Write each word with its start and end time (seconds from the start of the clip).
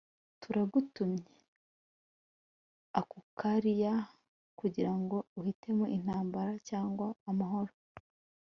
turagutumye, 0.41 1.27
akukaliya, 2.99 3.93
kugirango 4.59 5.17
uhitemo 5.39 5.85
intambara 5.97 6.53
cyangwa 6.69 7.07
amahoro 7.29 7.73